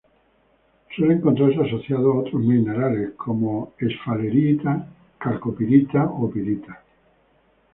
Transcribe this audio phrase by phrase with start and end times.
[0.95, 4.87] Suele encontrarse asociado a otros minerales como: esfalerita,
[5.19, 6.83] calcopirita o pirita.